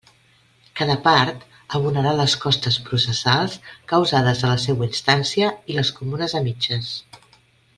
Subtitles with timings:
[0.77, 1.43] Cada part
[1.79, 3.59] abonarà les costes processals
[3.93, 6.91] causades a la seua instància i les comunes a mitges.